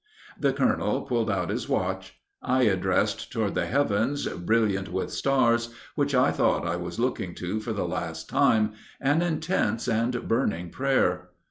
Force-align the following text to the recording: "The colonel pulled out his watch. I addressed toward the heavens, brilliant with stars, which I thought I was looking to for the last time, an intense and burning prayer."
"The 0.39 0.51
colonel 0.51 1.03
pulled 1.03 1.29
out 1.29 1.51
his 1.51 1.69
watch. 1.69 2.17
I 2.41 2.63
addressed 2.63 3.31
toward 3.31 3.53
the 3.53 3.67
heavens, 3.67 4.25
brilliant 4.27 4.91
with 4.91 5.11
stars, 5.11 5.75
which 5.93 6.15
I 6.15 6.31
thought 6.31 6.65
I 6.67 6.75
was 6.75 6.97
looking 6.97 7.35
to 7.35 7.59
for 7.59 7.71
the 7.71 7.85
last 7.87 8.27
time, 8.27 8.73
an 8.99 9.21
intense 9.21 9.87
and 9.87 10.27
burning 10.27 10.71
prayer." 10.71 11.29